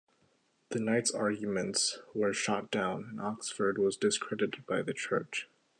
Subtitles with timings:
[0.69, 5.47] The knights' arguments were shot down, and Oxford was discredited by the Church.